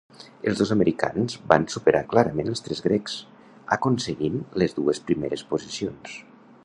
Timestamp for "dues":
4.79-5.03